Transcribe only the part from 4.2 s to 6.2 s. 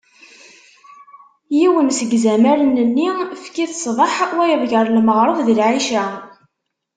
wayeḍ gar lmeɣreb d lɛica.